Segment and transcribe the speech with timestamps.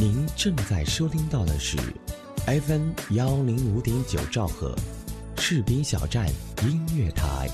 [0.00, 1.76] 您正在收听到的是
[2.46, 4.74] FM 幺零五点九兆赫，
[5.36, 6.26] 赤兵小站
[6.62, 7.46] 音乐台。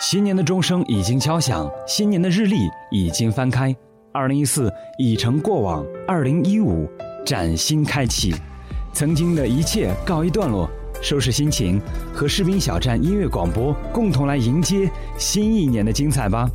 [0.00, 2.56] 新年的钟声已经敲响，新年的日历
[2.90, 3.72] 已经翻开，
[4.12, 4.68] 二零一四
[4.98, 6.90] 已成过往，二零一五
[7.24, 8.34] 崭新开启，
[8.92, 10.68] 曾经的一切告一段落，
[11.02, 11.80] 收拾心情，
[12.12, 16.48] 和士兵小站音乐广播共同来迎接新一年的精彩吧。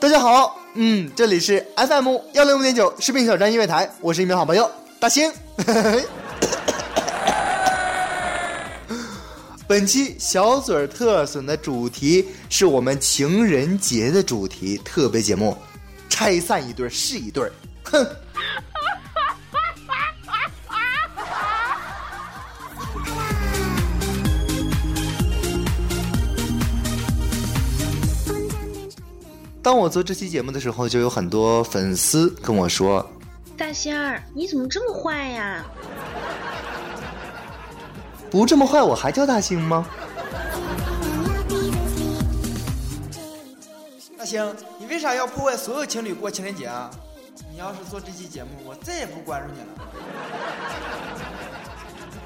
[0.00, 4.68] 大家好，嗯，这里是 FM 幺零五点九士兵小站音乐台，我是一名好朋友
[5.02, 5.32] 大兴。
[9.66, 15.58] 本期小嘴儿特损的主题是我们情人节的主题特别节目，
[16.08, 18.06] 拆散一对是一对儿，哼。
[29.60, 33.04] 当我做这期节目的时候，就有很多粉丝跟我说
[33.62, 35.64] 大仙儿，你怎么这么坏呀
[38.28, 39.86] ？：“不这么坏，我还叫大星吗
[44.18, 46.90] 大星，你为啥要破坏所有情侣过情人节啊？
[47.52, 49.68] 你要是做这期节目，我再也不关注你了。？”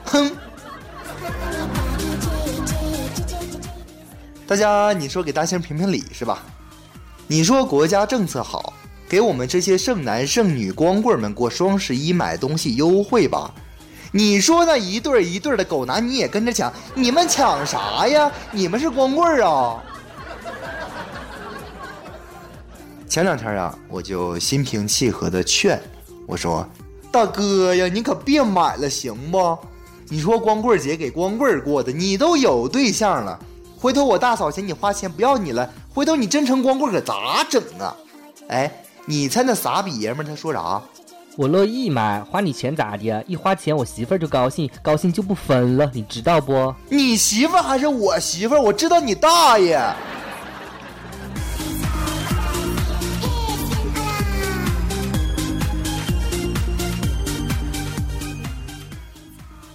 [0.09, 0.33] 哼！
[4.47, 6.43] 大家，你说给大星评评理是吧？
[7.27, 8.73] 你说国家政策好，
[9.09, 13.53] 给我们这些剩男剩女光棍们过双十一买东西优惠吧？
[14.13, 18.31] 你说那一对儿一对儿的狗男你也跟着抢，你们抢啥呀？
[18.51, 19.83] 你们是光棍啊？
[23.09, 25.81] 前两天啊，我就心平气和的劝
[26.27, 26.67] 我说
[27.13, 29.59] ：“大哥呀，你可别买了，行不？
[30.09, 33.39] 你说光棍节给光棍过的，你都有对象了，
[33.79, 37.95] 回头我大嫂嫌你花钱不要你了，回头你真成光棍可咋整啊？
[38.49, 38.73] 哎，
[39.09, 40.83] 你猜那傻逼爷们儿他说啥？
[41.37, 43.23] 我乐意买，花你钱咋的？
[43.29, 46.75] 一花钱我媳妇儿就高兴，高兴就不分了，你知道不？
[46.89, 48.61] 你媳妇儿还是我媳妇儿？
[48.61, 49.81] 我知道你大爷！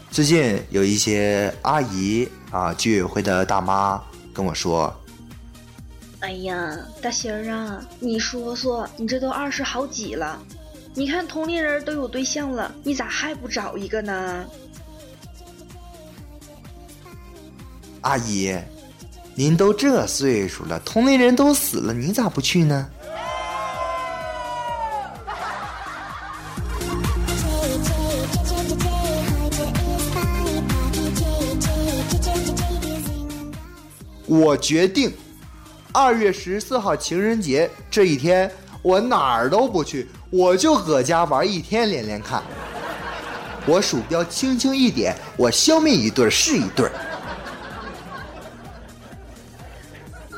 [0.10, 4.02] 最近有一些阿姨啊，居委会的大妈
[4.34, 4.94] 跟我说，
[6.22, 10.40] 哎呀，大仙儿啊，你说说，你这都二十好几了，
[10.94, 14.46] 你看同龄人都有对象了，你咋还不找一个呢？
[18.02, 18.56] 阿姨，
[19.34, 22.88] 您都这岁数了，同龄人都死了，你咋不去呢？
[34.28, 35.12] 我决定，
[35.94, 38.50] 二月十四号情人节这一天，
[38.82, 42.42] 我哪儿都不去，我就搁家玩一天连连看。
[43.66, 46.90] 我鼠标轻轻一点，我消灭一对是一对。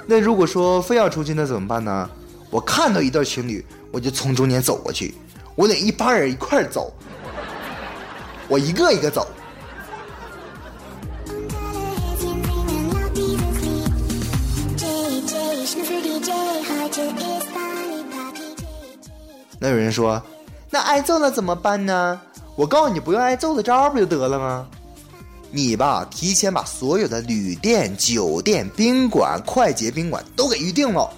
[0.08, 2.09] 那如果说非要出去，那怎么办呢？
[2.50, 5.13] 我看到一对情侣，我就从中间走过去，
[5.56, 6.92] 我得一帮人一块走，
[8.47, 9.28] 我一个一个走。
[19.63, 20.22] 那有人说，
[20.69, 22.19] 那挨揍了怎么办呢？
[22.57, 24.68] 我告诉你，不用挨揍的招不就得了吗？
[25.51, 31.09] 你吧，提前把所有的旅店、酒店、宾馆、快捷宾馆都给预定了，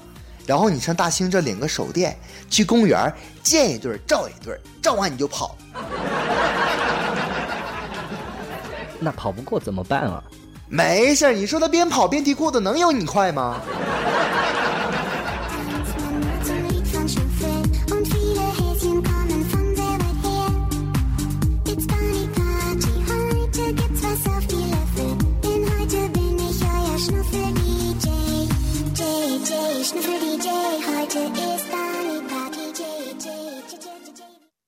[0.45, 2.15] 然后你上大兴这领个手电，
[2.47, 3.11] 去公园
[3.41, 5.57] 见一对儿照一对儿，照完你就跑。
[8.99, 10.23] 那跑不过怎么办啊？
[10.69, 13.59] 没事儿，你说他边跑边提裤子，能有你快吗？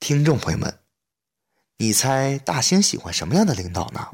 [0.07, 0.79] 听众朋友们，
[1.79, 4.07] 你猜大兴喜欢什么样的领导呢？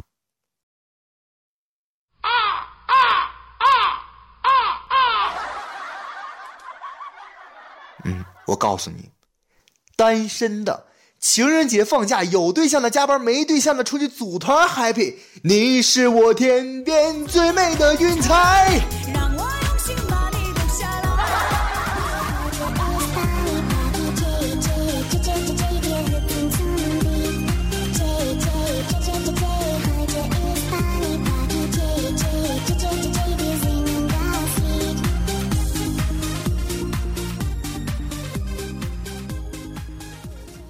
[8.05, 9.11] 嗯，我告诉你，
[9.95, 10.87] 单身的、
[11.19, 15.17] 情人节放假，有对象的加班，没对象的出去组团 happy。
[15.43, 18.81] 你是我天边最美的云彩。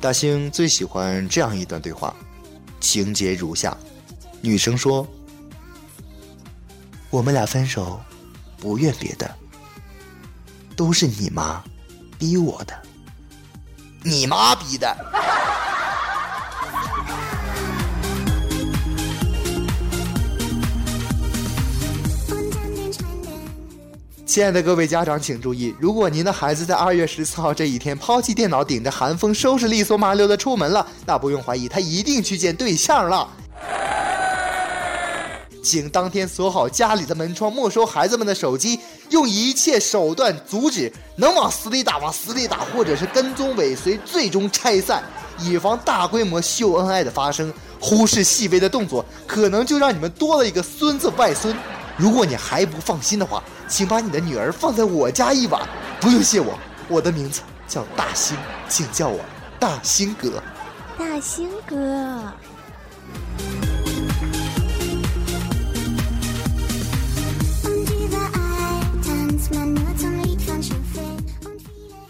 [0.03, 2.13] 大兴最喜欢这样一段对话，
[2.81, 3.77] 情节如下：
[4.41, 5.07] 女生说
[7.09, 8.01] ：“我们俩分手，
[8.57, 9.33] 不怨别的，
[10.75, 11.63] 都是你妈
[12.19, 12.77] 逼我的，
[14.03, 14.93] 你妈逼的。”
[24.33, 33.29] 亲爱的各位家长，请注意，如果您的孩子在二月十四号这一天抛弃电脑，顶着寒风，收拾利索麻溜的出门了，那不用怀疑，他一定去见对象了。
[35.63, 38.79] 请当天锁好家里的门窗，没收孩子们的手机，
[39.11, 45.03] 用一切手段阻止，能往死里打往死里打，或者是跟踪尾随，最终拆散，
[45.41, 47.53] 以防大规模秀恩爱的发生。
[47.79, 51.55] 忽视细微的动作，可能就让你们多了一个孙子外孙。
[51.95, 55.61] 如果你还不放心的话，请把你的女儿放在我家一晚，
[56.01, 56.57] 不用谢我，
[56.87, 58.35] 我的名字叫大兴，
[58.67, 59.19] 请叫我
[59.59, 60.41] 大兴哥。
[60.97, 62.33] 大兴哥，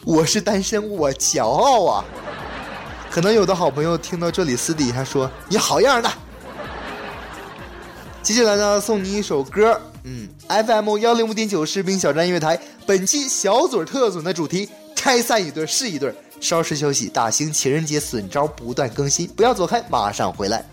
[0.05, 2.05] 我是单身，我骄傲啊！
[3.11, 6.09] 可能有的好朋友听到这里，私底下说你好样的。
[8.23, 16.13] 接下来呢，送你一首歌，嗯，FM 幺零五点九士兵小站音乐台，本期小嘴特损的主题：拆散一对是一对。
[16.39, 20.63] 稍事休息，大型情人节损招不断更新，不要走开，马上回来。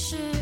[0.00, 0.39] 是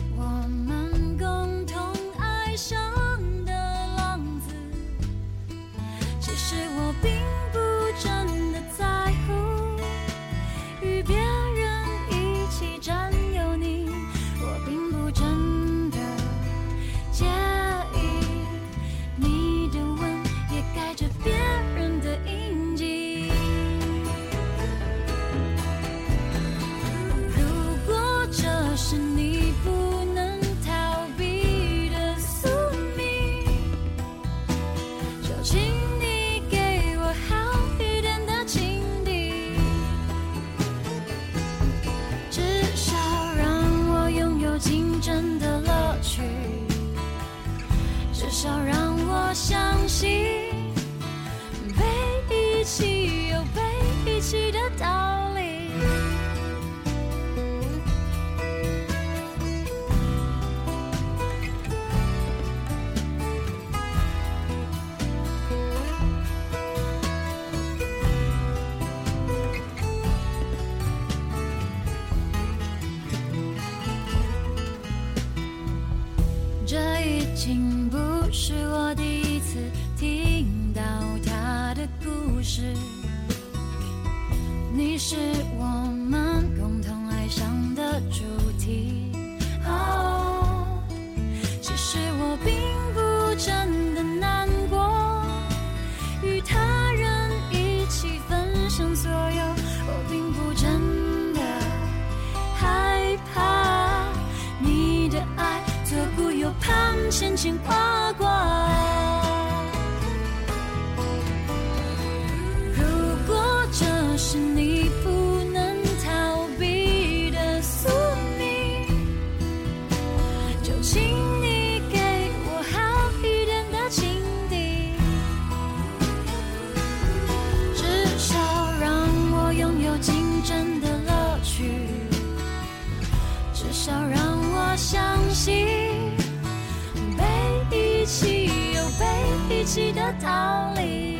[140.21, 141.19] 逃离。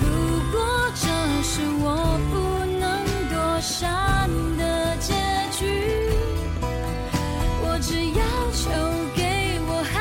[0.00, 0.04] 如
[0.52, 0.54] 果
[0.94, 1.06] 这
[1.42, 1.84] 是我
[2.30, 2.34] 不
[2.80, 2.84] 能
[3.30, 5.12] 躲闪的结
[5.58, 5.64] 局，
[7.62, 8.70] 我只要求
[9.14, 9.96] 给我好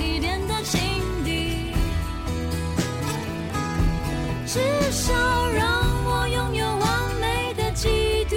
[0.00, 0.78] 一点的情
[1.24, 1.72] 敌，
[4.46, 4.58] 至
[4.90, 5.12] 少
[5.50, 5.64] 让
[6.04, 6.88] 我拥有完
[7.20, 7.88] 美的嫉
[8.26, 8.34] 妒，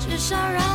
[0.00, 0.67] 至少让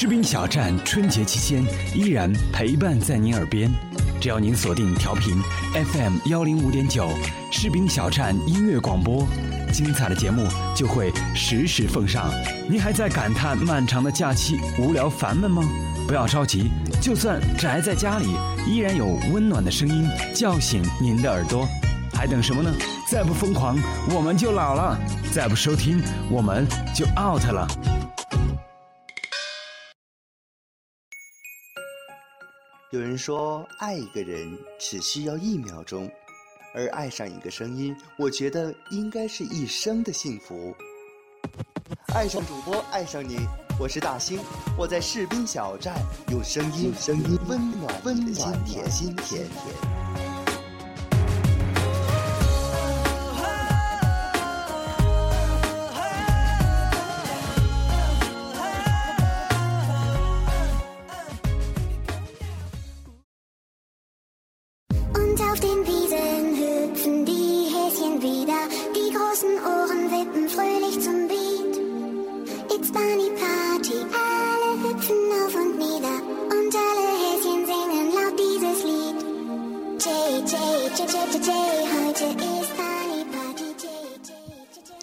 [0.00, 1.62] 士兵小站春节期间
[1.94, 3.70] 依然陪伴在您耳边，
[4.18, 5.36] 只要您锁定调频
[5.74, 7.10] FM 幺零五点九，
[7.52, 9.28] 士兵小站音乐广播，
[9.70, 12.30] 精彩的节目就会实时奉上。
[12.66, 15.62] 您还在感叹漫长的假期无聊烦闷吗？
[16.08, 18.34] 不要着急，就算宅在家里，
[18.66, 21.68] 依然有温暖的声音叫醒您的耳朵。
[22.14, 22.72] 还等什么呢？
[23.06, 23.76] 再不疯狂，
[24.08, 24.96] 我们就老了；
[25.30, 27.68] 再不收听，我们就 out 了。
[32.90, 36.10] 有人说，爱一个人只需要一秒钟，
[36.74, 40.74] 而爱上一个声音，我觉得应该是一生的幸福。
[42.12, 43.46] 爱上主播，爱上你，
[43.78, 44.40] 我是大兴，
[44.76, 45.94] 我在士兵小站，
[46.32, 49.46] 用声音，声音温暖温暖你的心田。
[49.46, 49.99] Und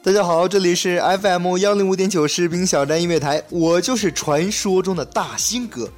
[0.03, 5.89] 大家好，这里是 FM 幺零五点九士兵小站音乐台，我就是传说中的大兴哥。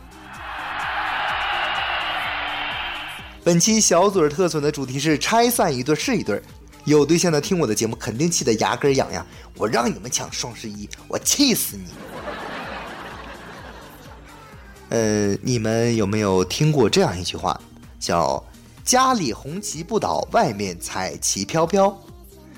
[3.43, 6.41] 本期小嘴儿特损的主题是拆散一对是一对，
[6.85, 11.85] 有对象的听我的节目肯定气得牙根痒痒，我让你们抢双十一，我气死你！
[14.89, 17.59] 呃，你们有没有听过这样一句话，
[17.99, 18.43] 叫
[18.89, 21.95] “家里红旗不倒，外面彩旗飘飘”？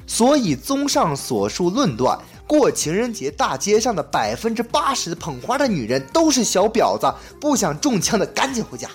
[0.08, 8.90] 所以，综上所述论断，过情人节大街上的百分之八十捧花的女人都是小婊子，不想中枪的赶紧回家。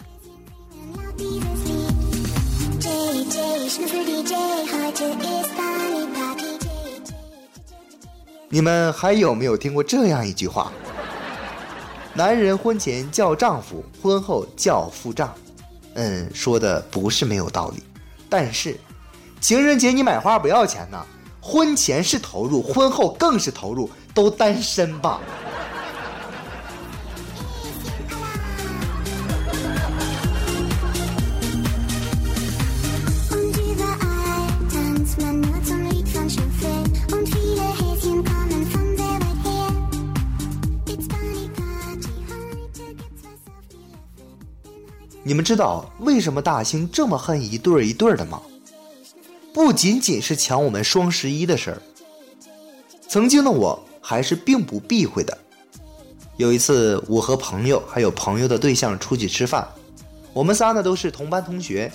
[8.49, 10.73] 你们还有没有听过这样一句话？
[12.15, 15.35] 男人婚前叫丈夫，婚后叫付账。
[15.97, 17.83] 嗯，说的不是没有道理，
[18.29, 18.79] 但是
[19.41, 21.05] 情人节你买花不要钱呢，
[21.41, 25.21] 婚前是投入，婚后更是投入，都单身吧。
[45.27, 48.41] 你们知道为什么大兴这么恨一对儿一对儿的吗？
[49.53, 51.83] 不仅仅是抢我们双十一的事儿，
[53.09, 55.37] 曾经的我还是并不避讳的。
[56.37, 59.67] 有一次，我和朋友还有朋友的对象出去吃饭，
[60.33, 61.91] 我们仨呢都是同班同学，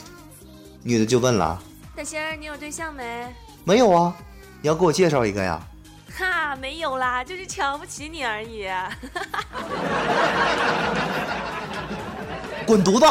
[0.83, 1.63] 女的就问了
[1.95, 3.33] 大仙儿，你有对象没
[3.63, 4.13] ？：“没有啊？
[4.61, 5.65] 你要给我介绍一个呀
[6.17, 8.67] 哈，没有啦，就是瞧不起你而已。”
[12.71, 13.05] 滚犊子。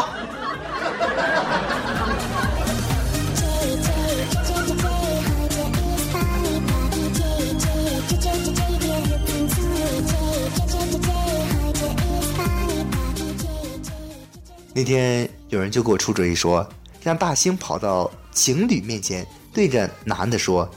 [14.73, 16.67] 那天有人就给我出主意说
[17.03, 20.67] 让大兴跑到情侣面前对着男的说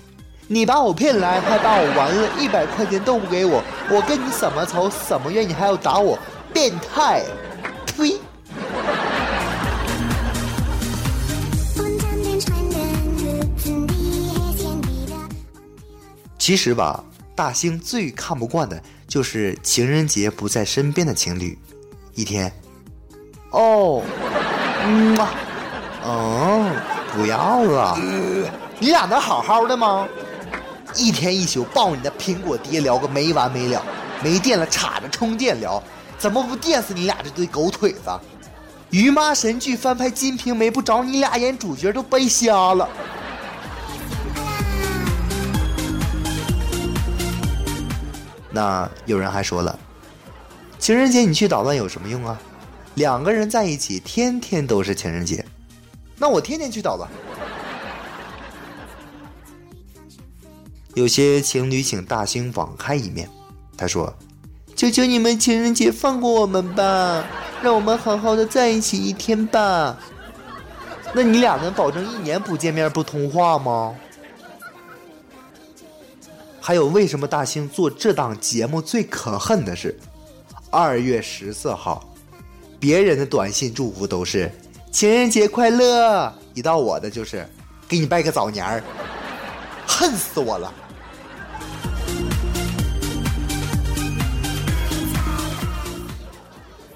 [0.46, 6.18] 你把我骗来还把我玩了一百块钱都不给我我跟你什么仇什么怨你还要打我
[6.52, 7.22] 变态
[7.96, 8.23] 呸！
[16.44, 17.02] 其实吧，
[17.34, 21.58] 大兴最看不惯的就是情人节不在身边的情侣。
[22.14, 22.52] 一天，
[23.48, 24.02] 哦，
[24.84, 25.30] 嗯啊，
[26.04, 26.76] 嗯，
[27.14, 27.98] 不要了，
[28.78, 30.06] 你俩能好好的吗？
[30.94, 33.82] 一天一宿抱你的苹果爹聊个没完没了，
[34.22, 35.82] 没电了插着充电聊，
[36.18, 38.20] 怎么不电死你俩这对狗腿子？
[38.90, 42.86] 于妈神剧翻拍《金瓶梅》不找你俩演主角都白瞎了。
[48.54, 49.76] 那有人还说了，
[50.78, 52.40] 情人节你去捣乱有什么用啊？
[52.94, 55.44] 两个人在一起，天天都是情人节，
[56.16, 57.10] 那我天天去捣乱。
[60.94, 63.28] 有些情侣请大兴网开一面，
[63.76, 64.14] 他说
[64.76, 67.24] ：“求求你们情人节放过我们吧，
[67.60, 69.98] 让我们好好的在一起一天吧。”
[71.12, 73.96] 那你俩能保证一年不见面不通话吗？
[76.66, 79.94] 还有，为什么大兴做这档节目最可恨的是，
[80.70, 82.10] 二月十四号，
[82.80, 84.50] 别人的短信祝福都是
[84.90, 87.46] 情人节快乐，一到我的就是
[87.86, 88.82] 给你拜个早年儿，
[89.86, 90.72] 恨死我了。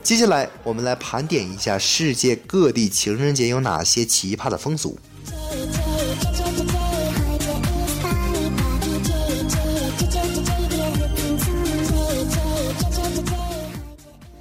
[0.02, 4.98] 接下来，我们来盘点一下世界各地情人节有哪些奇葩的风俗。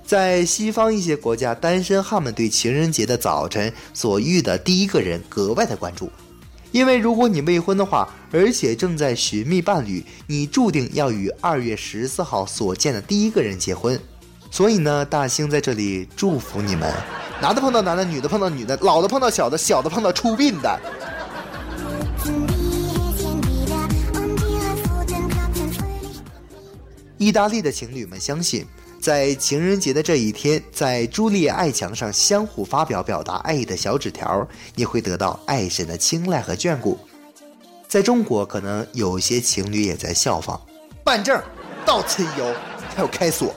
[0.07, 6.09] 在西方一些国家，单身汉们对情人节的早晨所遇的第一个人格外的关注，
[6.71, 13.99] 因为如果你未婚的话，而且正在寻觅伴侣，你注定要与二月十四号所见的第一个人结婚。
[14.49, 16.89] 所以呢，大兴在这里祝福你们，
[17.41, 20.79] 男的碰到男的，女的碰到女的，老的碰到小的，小的碰到出殡的。
[27.17, 28.65] 意大利的情侣们相信，
[28.99, 36.99] 在情人节的这一天，在朱丽爱墙上相互发表表达爱意的小纸条，你会得到爱神的青睐和眷顾。
[37.87, 40.59] 在中国，可能有些情侣也在效仿，
[41.03, 41.41] 办证、
[41.85, 42.53] 到此一游，
[42.95, 43.55] 还有开锁。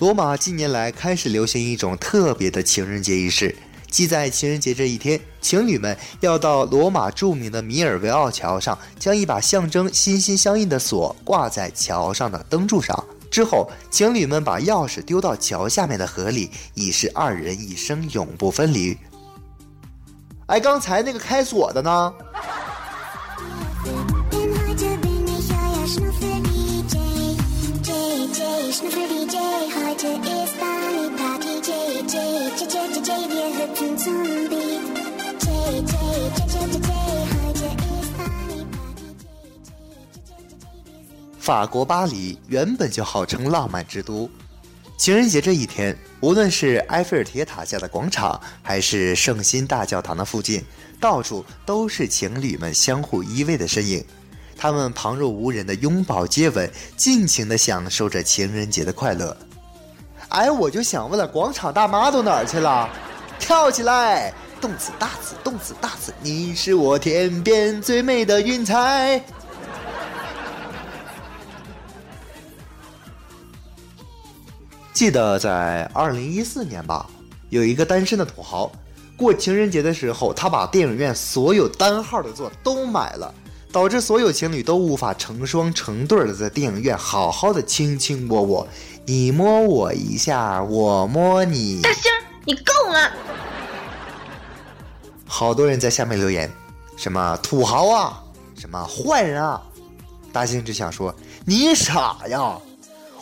[0.00, 3.54] 罗马近年来开始流行一种特别的情人节仪式，
[3.94, 13.04] 即在情人节这一天，情侣们要到罗马著名的米尔维奥桥上，将一把象征心心相印的锁挂在桥上的灯柱上。
[13.30, 18.98] 之后，情侣们把钥匙丢到桥下面的河里，以示二人一生永不分离。
[20.46, 22.12] 哎，刚才那个开锁的呢？
[41.44, 44.30] 法国巴黎原本就号称浪漫之都，
[44.96, 50.64] 情人节这一天，无论是埃菲尔铁塔下的广场，还是圣心大教堂的附近，
[50.98, 54.02] 到处都是情侣们相互依偎的身影。
[54.56, 59.36] 他们旁若无人的拥抱接吻，尽情地享受着情人节的快乐。
[60.30, 62.88] 哎，我就想问了，广场大妈都哪儿去了？
[63.38, 64.32] 跳起来！
[64.62, 69.22] 动次大次，动次大次，你是我天边最美的云彩。
[74.94, 77.04] 记得在二零一四年吧，
[77.50, 78.70] 有一个单身的土豪，
[79.16, 83.34] 过情人节的时候，他把电影院所有单号的座都买了，
[83.72, 88.68] 导致所有情侣都无法成双成对的在电影院好好的卿卿我我，
[89.04, 91.82] 你摸我一下，我摸你。
[91.82, 93.10] 大星儿，你够了！
[95.26, 96.48] 好多人在下面留言，
[96.96, 98.22] 什么土豪啊，
[98.56, 99.60] 什么坏人啊。
[100.32, 101.12] 大星只想说，
[101.44, 102.56] 你傻呀！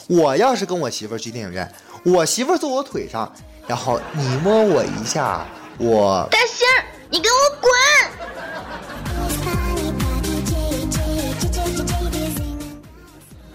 [0.08, 1.72] 我要是跟我媳妇儿去电影院，
[2.04, 3.32] 我媳妇儿坐我腿上，
[3.66, 5.46] 然后你摸我一下，
[5.78, 6.66] 我大星，
[7.10, 7.70] 你给我滚！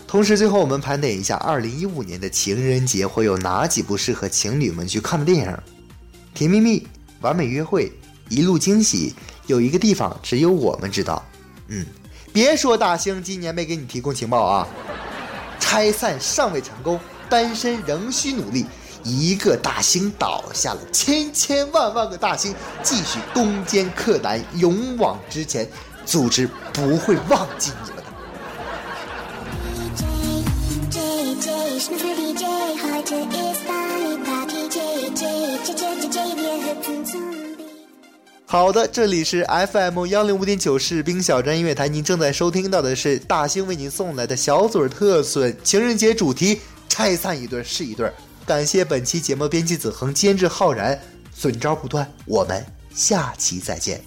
[0.07, 5.45] 同时，最后我们盘点一下二零一五年的情人节会有哪几部适合情侣们去看的电影：
[6.33, 6.79] 《甜蜜蜜》
[7.19, 7.85] 《完美约会》
[8.29, 9.11] 《一路惊喜》。
[9.47, 11.23] 有一个地方只有我们知道，
[11.67, 11.85] 嗯，
[12.33, 14.67] 别说大兴今年没给你提供情报啊。
[15.69, 16.97] 拆散尚未成功，
[17.29, 18.65] 单身仍需努力。
[19.03, 25.67] 一个大星倒下了，千千万万个大星继续攻坚克难，勇往直前。
[26.05, 28.03] 组织不会忘记你们的。
[38.49, 48.09] 好的，这里是 FM 幺零五点九士兵小站音乐台，您正在收听到的是大兴为您送来的小嘴儿特损情人节主题，拆散一对是一对。
[48.45, 50.97] 感谢本期节目编辑子恒、监制浩然，
[51.35, 54.01] 损招不断，我们下期再见。